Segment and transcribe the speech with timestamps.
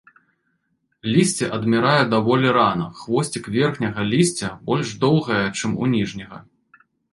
[1.15, 6.45] Лісце адмірае даволі рана, хвосцік верхняга лісця больш доўгае, чым у ніжняга.